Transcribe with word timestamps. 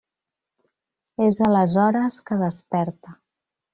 És 1.25 1.39
aleshores 1.49 2.17
que 2.31 2.39
desperta. 2.43 3.15